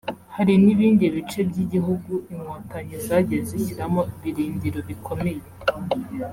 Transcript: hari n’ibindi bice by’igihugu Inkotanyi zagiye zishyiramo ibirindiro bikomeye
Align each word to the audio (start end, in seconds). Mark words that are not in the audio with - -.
hari 0.35 0.53
n’ibindi 0.63 1.05
bice 1.15 1.39
by’igihugu 1.49 2.11
Inkotanyi 2.33 2.95
zagiye 3.07 3.41
zishyiramo 3.49 4.01
ibirindiro 4.17 4.79
bikomeye 4.89 5.41